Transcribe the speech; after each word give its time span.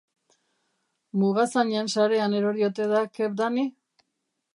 Mugazainen 1.23 1.91
sarean 1.95 2.33
erori 2.39 2.65
ote 2.69 2.89
da 2.95 3.03
Kebdani? 3.19 3.67